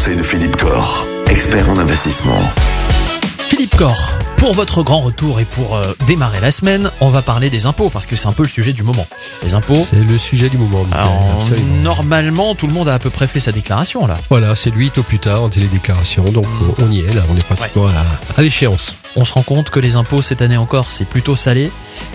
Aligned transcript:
conseils 0.00 0.16
de 0.16 0.22
Philippe 0.22 0.56
Corr, 0.56 1.06
expert 1.28 1.68
en 1.68 1.76
investissement. 1.76 2.40
Philippe 3.50 3.76
Corr, 3.76 4.12
pour 4.38 4.54
votre 4.54 4.82
grand 4.82 5.02
retour 5.02 5.40
et 5.40 5.44
pour 5.44 5.76
euh, 5.76 5.92
démarrer 6.06 6.40
la 6.40 6.50
semaine, 6.50 6.90
on 7.02 7.10
va 7.10 7.20
parler 7.20 7.50
des 7.50 7.66
impôts 7.66 7.90
parce 7.90 8.06
que 8.06 8.16
c'est 8.16 8.26
un 8.26 8.32
peu 8.32 8.42
le 8.44 8.48
sujet 8.48 8.72
du 8.72 8.82
moment. 8.82 9.06
Les 9.42 9.52
impôts. 9.52 9.74
C'est 9.74 10.02
le 10.02 10.16
sujet 10.16 10.48
du 10.48 10.56
moment. 10.56 10.86
Alors, 10.92 11.44
normalement, 11.82 12.54
tout 12.54 12.66
le 12.66 12.72
monde 12.72 12.88
a 12.88 12.94
à 12.94 12.98
peu 12.98 13.10
près 13.10 13.26
fait 13.26 13.40
sa 13.40 13.52
déclaration 13.52 14.06
là. 14.06 14.16
Voilà, 14.30 14.56
c'est 14.56 14.70
lui 14.70 14.90
tôt 14.90 15.02
plus 15.02 15.18
tard 15.18 15.42
en 15.42 15.50
télédéclaration, 15.50 16.24
donc 16.24 16.46
Mm. 16.46 16.82
on 16.82 16.90
y 16.90 17.00
est 17.00 17.12
là, 17.12 17.20
on 17.30 17.36
est 17.36 17.44
pratiquement 17.44 17.88
à, 17.88 18.38
à 18.38 18.42
l'échéance. 18.42 18.94
On 19.16 19.26
se 19.26 19.34
rend 19.34 19.42
compte 19.42 19.68
que 19.68 19.80
les 19.80 19.96
impôts 19.96 20.22
cette 20.22 20.40
année 20.40 20.56
encore, 20.56 20.90
c'est 20.90 21.06
plutôt 21.06 21.36
salé. 21.36 21.70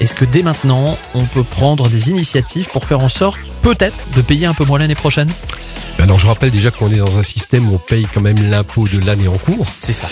Est-ce 0.00 0.14
que 0.14 0.24
dès 0.24 0.42
maintenant, 0.42 0.96
on 1.14 1.24
peut 1.24 1.42
prendre 1.44 1.90
des 1.90 2.08
initiatives 2.08 2.68
pour 2.68 2.86
faire 2.86 3.00
en 3.00 3.10
sorte, 3.10 3.38
peut-être, 3.60 3.98
de 4.16 4.22
payer 4.22 4.46
un 4.46 4.54
peu 4.54 4.64
moins 4.64 4.78
l'année 4.78 4.94
prochaine? 4.94 5.28
Alors 5.98 6.18
je 6.18 6.26
rappelle 6.26 6.50
déjà 6.50 6.70
qu'on 6.70 6.90
est 6.90 6.98
dans 6.98 7.18
un 7.18 7.22
système 7.22 7.68
où 7.68 7.74
on 7.74 7.78
paye 7.78 8.06
quand 8.12 8.20
même 8.20 8.36
l'impôt 8.50 8.86
de 8.86 9.04
l'année 9.04 9.28
en 9.28 9.38
cours. 9.38 9.66
C'est 9.72 9.92
ça. 9.92 10.08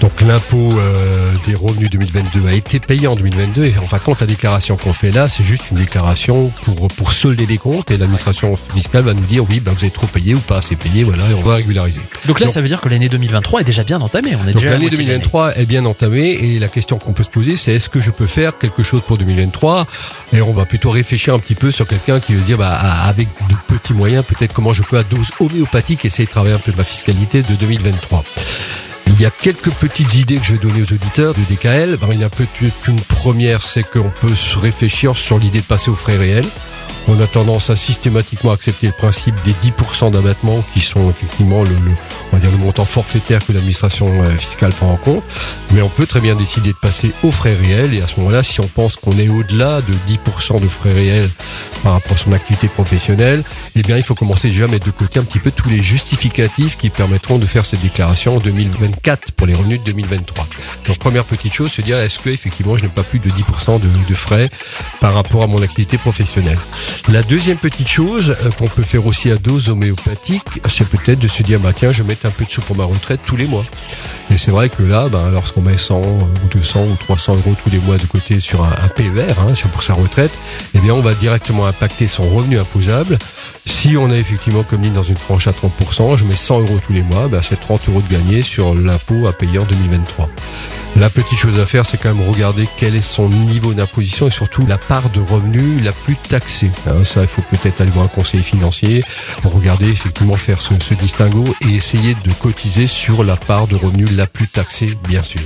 Donc 0.00 0.20
l'impôt 0.20 0.78
euh, 0.78 1.32
des 1.46 1.54
revenus 1.54 1.88
2022 1.90 2.46
a 2.46 2.52
été 2.52 2.80
payé 2.80 3.06
en 3.06 3.16
2022 3.16 3.64
et 3.64 3.74
en 3.78 3.86
fin 3.86 3.96
de 3.96 4.02
compte 4.02 4.20
la 4.20 4.26
déclaration 4.26 4.76
qu'on 4.76 4.92
fait 4.92 5.10
là 5.10 5.28
c'est 5.28 5.42
juste 5.42 5.70
une 5.70 5.78
déclaration 5.78 6.52
pour 6.64 6.88
pour 6.88 7.12
solder 7.12 7.46
les 7.46 7.56
comptes 7.56 7.90
et 7.90 7.96
l'administration 7.96 8.54
fiscale 8.74 9.04
va 9.04 9.14
nous 9.14 9.24
dire 9.24 9.44
oui 9.48 9.60
bah, 9.60 9.72
vous 9.74 9.82
avez 9.84 9.90
trop 9.90 10.06
payé 10.06 10.34
ou 10.34 10.38
pas 10.38 10.58
assez 10.58 10.76
payé 10.76 11.02
voilà 11.02 11.30
et 11.30 11.34
on 11.34 11.40
va 11.40 11.54
régulariser. 11.56 12.00
Donc 12.26 12.40
là, 12.40 12.46
Donc- 12.46 12.54
ça 12.54 12.60
veut 12.60 12.68
dire 12.68 12.80
que 12.82 12.90
l'année 12.90 13.08
2023 13.08 13.62
est 13.62 13.64
déjà 13.64 13.84
bien 13.84 14.00
entamée. 14.00 14.36
On 14.36 14.46
est 14.46 14.52
Donc 14.52 14.62
l'année 14.64 14.80
moitié 14.88 14.98
de 14.98 15.04
2023 15.04 15.56
est 15.56 15.66
bien 15.66 15.84
entamée 15.86 16.30
et 16.30 16.58
la 16.58 16.68
question 16.68 16.98
qu'on 16.98 17.12
peut 17.14 17.24
se 17.24 17.30
poser 17.30 17.56
c'est 17.56 17.74
est-ce 17.74 17.88
que 17.88 18.02
je 18.02 18.10
peux 18.10 18.26
faire 18.26 18.58
quelque 18.58 18.82
chose 18.82 19.00
pour 19.06 19.16
2023 19.16 19.86
et 20.34 20.42
on 20.42 20.52
va 20.52 20.66
plutôt 20.66 20.90
réfléchir 20.90 21.32
un 21.34 21.38
petit 21.38 21.54
peu 21.54 21.70
sur 21.70 21.86
quelqu'un 21.86 22.20
qui 22.20 22.34
veut 22.34 22.42
dire 22.42 22.58
bah, 22.58 22.68
avec 22.74 23.28
de 23.48 23.54
petits 23.74 23.94
moyens 23.94 24.24
peut-être 24.26 24.52
comment 24.52 24.74
je 24.74 24.82
peux 24.82 24.98
à 24.98 25.04
dose 25.04 25.30
homéopathique 25.40 26.04
essayer 26.04 26.26
de 26.26 26.30
travailler 26.30 26.54
un 26.54 26.58
peu 26.58 26.72
de 26.72 26.76
ma 26.76 26.84
fiscalité 26.84 27.40
de 27.42 27.54
2023. 27.54 28.22
Il 29.06 29.20
y 29.20 29.24
a 29.24 29.30
quelques 29.30 29.70
petites 29.70 30.14
idées 30.14 30.38
que 30.38 30.44
je 30.44 30.54
vais 30.54 30.58
donner 30.58 30.82
aux 30.82 30.92
auditeurs 30.92 31.34
de 31.34 31.40
DKL. 31.54 31.96
Ben, 31.96 32.08
il 32.12 32.20
y 32.20 32.24
a 32.24 32.28
peut-être 32.28 32.88
une 32.88 33.00
première, 33.00 33.62
c'est 33.62 33.82
qu'on 33.82 34.10
peut 34.20 34.34
se 34.34 34.58
réfléchir 34.58 35.16
sur 35.16 35.38
l'idée 35.38 35.60
de 35.60 35.64
passer 35.64 35.90
aux 35.90 35.94
frais 35.94 36.16
réels. 36.16 36.46
On 37.08 37.20
a 37.20 37.26
tendance 37.26 37.70
à 37.70 37.76
systématiquement 37.76 38.50
accepter 38.50 38.88
le 38.88 38.92
principe 38.92 39.34
des 39.44 39.52
10% 39.52 40.10
d'abattement 40.10 40.62
qui 40.74 40.80
sont 40.80 41.08
effectivement 41.08 41.62
le, 41.62 41.70
le 42.32 42.56
montant 42.58 42.84
forfaitaire 42.84 43.44
que 43.44 43.52
l'administration 43.52 44.22
euh, 44.22 44.36
fiscale 44.36 44.72
prend 44.72 44.92
en 44.92 44.96
compte. 44.96 45.22
Mais 45.70 45.82
on 45.82 45.88
peut 45.88 46.06
très 46.06 46.20
bien 46.20 46.34
décider 46.34 46.72
de 46.72 46.76
passer 46.76 47.12
aux 47.22 47.30
frais 47.30 47.54
réels 47.54 47.94
et 47.94 48.02
à 48.02 48.06
ce 48.08 48.18
moment-là, 48.18 48.42
si 48.42 48.60
on 48.60 48.66
pense 48.66 48.96
qu'on 48.96 49.16
est 49.18 49.28
au-delà 49.28 49.80
de 49.82 49.92
10% 50.12 50.60
de 50.60 50.68
frais 50.68 50.92
réels 50.92 51.30
par 51.82 51.94
rapport 51.94 52.12
à 52.12 52.18
son 52.18 52.32
activité 52.32 52.68
professionnelle, 52.68 53.42
eh 53.74 53.82
bien, 53.82 53.96
il 53.96 54.02
faut 54.02 54.14
commencer 54.14 54.48
déjà 54.48 54.64
à 54.64 54.68
mettre 54.68 54.86
de 54.86 54.90
côté 54.90 55.18
un 55.18 55.24
petit 55.24 55.38
peu 55.38 55.50
tous 55.50 55.68
les 55.68 55.82
justificatifs 55.82 56.76
qui 56.76 56.90
permettront 56.90 57.38
de 57.38 57.46
faire 57.46 57.64
cette 57.64 57.82
déclaration 57.82 58.36
en 58.36 58.40
2024 58.40 59.32
pour 59.32 59.46
les 59.46 59.54
revenus 59.54 59.80
de 59.80 59.84
2023. 59.84 60.46
Donc, 60.86 60.98
première 60.98 61.24
petite 61.24 61.52
chose, 61.52 61.70
se 61.70 61.82
dire 61.82 61.98
est-ce 61.98 62.18
que 62.18 62.30
effectivement 62.30 62.76
je 62.76 62.84
n'ai 62.84 62.88
pas 62.88 63.02
plus 63.02 63.18
de 63.18 63.30
10% 63.30 63.80
de, 63.80 64.14
frais 64.14 64.50
par 65.00 65.14
rapport 65.14 65.42
à 65.42 65.46
mon 65.46 65.62
activité 65.62 65.98
professionnelle? 65.98 66.58
La 67.08 67.22
deuxième 67.22 67.58
petite 67.58 67.88
chose 67.88 68.36
euh, 68.42 68.50
qu'on 68.50 68.68
peut 68.68 68.82
faire 68.82 69.06
aussi 69.06 69.30
à 69.30 69.36
dose 69.36 69.68
homéopathique, 69.68 70.60
c'est 70.68 70.88
peut-être 70.88 71.18
de 71.18 71.28
se 71.28 71.42
dire 71.42 71.60
bah 71.60 71.72
tiens, 71.74 71.92
je 71.92 72.02
vais 72.02 72.08
mettre 72.08 72.26
un 72.26 72.30
peu 72.30 72.44
de 72.44 72.50
sous 72.50 72.60
pour 72.62 72.76
ma 72.76 72.84
retraite 72.84 73.20
tous 73.26 73.36
les 73.36 73.46
mois. 73.46 73.64
Et 74.36 74.38
c'est 74.38 74.50
vrai 74.50 74.68
que 74.68 74.82
là, 74.82 75.08
ben, 75.08 75.30
lorsqu'on 75.30 75.62
met 75.62 75.78
100 75.78 75.98
ou 75.98 76.48
200 76.50 76.80
ou 76.80 76.96
300 76.96 77.36
euros 77.36 77.56
tous 77.64 77.70
les 77.70 77.78
mois 77.78 77.96
de 77.96 78.04
côté 78.04 78.38
sur 78.38 78.64
un, 78.64 78.68
un 78.70 78.88
PER, 78.88 79.32
hein, 79.38 79.54
pour 79.72 79.82
sa 79.82 79.94
retraite, 79.94 80.30
eh 80.74 80.78
bien, 80.78 80.92
on 80.92 81.00
va 81.00 81.14
directement 81.14 81.64
impacter 81.64 82.06
son 82.06 82.24
revenu 82.24 82.58
imposable. 82.58 83.16
Si 83.64 83.96
on 83.96 84.10
est 84.10 84.18
effectivement 84.18 84.62
comme 84.62 84.82
dit 84.82 84.90
dans 84.90 85.02
une 85.02 85.14
tranche 85.14 85.46
à 85.46 85.52
30%, 85.52 86.18
je 86.18 86.26
mets 86.26 86.36
100 86.36 86.60
euros 86.60 86.78
tous 86.86 86.92
les 86.92 87.00
mois, 87.00 87.28
ben, 87.28 87.40
c'est 87.40 87.58
30 87.58 87.88
euros 87.88 88.02
de 88.02 88.12
gagné 88.12 88.42
sur 88.42 88.74
l'impôt 88.74 89.26
à 89.26 89.32
payer 89.32 89.58
en 89.58 89.64
2023. 89.64 90.28
La 90.94 91.10
petite 91.10 91.38
chose 91.38 91.58
à 91.60 91.66
faire, 91.66 91.84
c'est 91.84 91.98
quand 91.98 92.14
même 92.14 92.26
regarder 92.26 92.66
quel 92.76 92.94
est 92.96 93.02
son 93.02 93.28
niveau 93.28 93.74
d'imposition 93.74 94.28
et 94.28 94.30
surtout 94.30 94.66
la 94.66 94.78
part 94.78 95.10
de 95.10 95.20
revenu 95.20 95.80
la 95.80 95.92
plus 95.92 96.16
taxée. 96.16 96.70
Hein, 96.86 97.04
ça, 97.04 97.22
il 97.22 97.26
faut 97.26 97.42
peut-être 97.42 97.80
aller 97.82 97.90
voir 97.90 98.06
un 98.06 98.08
conseiller 98.08 98.42
financier 98.42 99.04
pour 99.42 99.52
regarder 99.52 99.88
effectivement 99.90 100.36
faire 100.36 100.62
ce, 100.62 100.74
ce 100.80 100.94
distinguo 100.94 101.44
et 101.66 101.74
essayer 101.74 102.14
de 102.24 102.32
cotiser 102.40 102.86
sur 102.86 103.24
la 103.24 103.36
part 103.36 103.66
de 103.66 103.76
revenu 103.76 104.04
la 104.06 104.26
plus 104.26 104.48
taxée, 104.48 104.90
bien 105.06 105.22
sûr. 105.22 105.40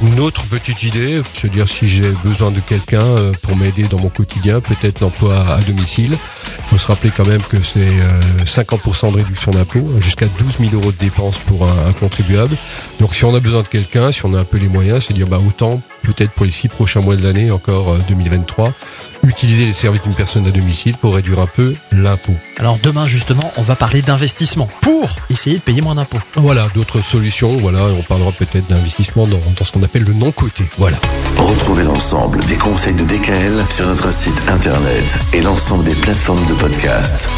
Une 0.00 0.20
autre 0.20 0.44
petite 0.46 0.84
idée, 0.84 1.22
se 1.34 1.48
dire 1.48 1.68
si 1.68 1.88
j'ai 1.88 2.12
besoin 2.24 2.52
de 2.52 2.60
quelqu'un 2.60 3.02
euh, 3.02 3.32
pour 3.42 3.56
m'aider 3.56 3.82
dans 3.82 3.98
mon 3.98 4.10
quotidien, 4.10 4.60
peut-être 4.60 5.00
l'emploi 5.00 5.44
à 5.48 5.60
domicile. 5.62 6.12
Il 6.12 6.64
faut 6.66 6.78
se 6.78 6.86
rappeler 6.86 7.10
quand 7.10 7.26
même 7.26 7.42
que 7.42 7.60
c'est 7.60 7.80
euh, 7.80 8.20
50% 8.44 9.10
de 9.10 9.16
réduction 9.16 9.50
d'impôt, 9.50 9.82
jusqu'à 9.98 10.26
12 10.26 10.70
000 10.70 10.74
euros 10.74 10.92
de 10.92 10.96
dépenses 10.98 11.38
pour 11.38 11.66
un, 11.66 11.92
contribuable. 11.94 12.56
Donc 13.00 13.16
si 13.16 13.24
on 13.24 13.34
a 13.34 13.40
besoin 13.40 13.62
de 13.62 13.68
quelqu'un, 13.68 14.12
si 14.12 14.24
on 14.24 14.34
a 14.34 14.38
un 14.38 14.44
peu 14.44 14.58
les 14.58 14.68
moyens, 14.68 15.06
c'est 15.08 15.14
dire 15.14 15.26
bah 15.26 15.40
autant 15.44 15.80
peut-être 16.02 16.30
pour 16.30 16.46
les 16.46 16.52
six 16.52 16.68
prochains 16.68 17.00
mois 17.00 17.16
de 17.16 17.22
l'année, 17.22 17.50
encore 17.50 17.90
euh, 17.90 17.98
2023, 18.08 18.72
utiliser 19.28 19.64
les 19.66 19.72
services 19.72 20.02
d'une 20.02 20.14
personne 20.14 20.46
à 20.46 20.50
domicile 20.50 20.96
pour 20.96 21.14
réduire 21.14 21.38
un 21.38 21.46
peu 21.46 21.74
l'impôt. 21.92 22.34
Alors 22.58 22.78
demain, 22.82 23.06
justement, 23.06 23.52
on 23.56 23.62
va 23.62 23.76
parler 23.76 24.02
d'investissement 24.02 24.68
pour 24.80 25.08
essayer 25.30 25.56
de 25.56 25.62
payer 25.62 25.80
moins 25.80 25.94
d'impôts. 25.94 26.18
Voilà, 26.36 26.68
d'autres 26.74 27.02
solutions, 27.02 27.56
voilà, 27.58 27.82
on 27.84 28.02
parlera 28.02 28.32
peut-être 28.32 28.66
d'investissement 28.68 29.26
dans, 29.26 29.38
dans 29.56 29.64
ce 29.64 29.72
qu'on 29.72 29.82
appelle 29.82 30.04
le 30.04 30.14
non-côté. 30.14 30.64
Voilà. 30.78 30.96
Retrouvez 31.36 31.84
l'ensemble 31.84 32.40
des 32.44 32.56
conseils 32.56 32.94
de 32.94 33.04
DKL 33.04 33.64
sur 33.70 33.86
notre 33.86 34.12
site 34.12 34.40
internet 34.48 35.18
et 35.32 35.42
l'ensemble 35.42 35.84
des 35.84 35.94
plateformes 35.94 36.44
de 36.46 36.54
podcast. 36.54 37.28